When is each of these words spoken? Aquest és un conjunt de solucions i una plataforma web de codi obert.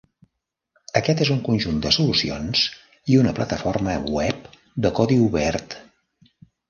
Aquest 0.99 1.19
és 1.25 1.29
un 1.33 1.41
conjunt 1.49 1.81
de 1.83 1.91
solucions 1.97 2.63
i 3.15 3.19
una 3.25 3.35
plataforma 3.41 3.99
web 4.17 4.49
de 4.87 4.93
codi 5.01 5.19
obert. 5.27 5.77